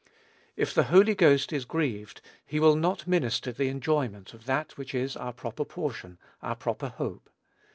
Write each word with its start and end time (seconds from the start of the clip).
If 0.55 0.73
the 0.73 0.85
Holy 0.85 1.13
Ghost 1.13 1.53
is 1.53 1.63
grieved, 1.63 2.21
he 2.43 2.59
will 2.59 2.75
not 2.75 3.05
minister 3.05 3.51
the 3.51 3.67
enjoyment 3.69 4.33
of 4.33 4.45
that 4.47 4.75
which 4.75 4.95
is 4.95 5.15
our 5.15 5.31
proper 5.31 5.63
portion, 5.63 6.17
our 6.41 6.55
proper 6.55 6.87
hope. 6.89 7.29